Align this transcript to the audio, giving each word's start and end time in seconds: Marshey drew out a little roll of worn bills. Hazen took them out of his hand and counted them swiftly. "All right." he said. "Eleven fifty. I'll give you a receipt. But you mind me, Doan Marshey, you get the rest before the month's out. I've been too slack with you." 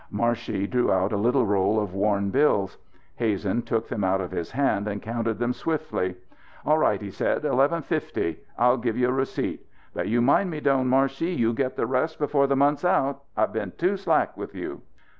Marshey 0.11 0.65
drew 0.67 0.91
out 0.91 1.11
a 1.11 1.15
little 1.15 1.45
roll 1.45 1.79
of 1.79 1.93
worn 1.93 2.31
bills. 2.31 2.79
Hazen 3.17 3.61
took 3.61 3.87
them 3.87 4.03
out 4.03 4.19
of 4.19 4.31
his 4.31 4.49
hand 4.49 4.87
and 4.87 4.99
counted 4.99 5.37
them 5.37 5.53
swiftly. 5.53 6.15
"All 6.65 6.79
right." 6.79 6.99
he 6.99 7.11
said. 7.11 7.45
"Eleven 7.45 7.83
fifty. 7.83 8.39
I'll 8.57 8.77
give 8.77 8.97
you 8.97 9.09
a 9.09 9.13
receipt. 9.13 9.63
But 9.93 10.07
you 10.07 10.19
mind 10.19 10.49
me, 10.49 10.59
Doan 10.59 10.87
Marshey, 10.87 11.35
you 11.37 11.53
get 11.53 11.75
the 11.75 11.85
rest 11.85 12.17
before 12.17 12.47
the 12.47 12.55
month's 12.55 12.83
out. 12.83 13.21
I've 13.37 13.53
been 13.53 13.73
too 13.77 13.95
slack 13.95 14.35
with 14.35 14.55
you." 14.55 14.81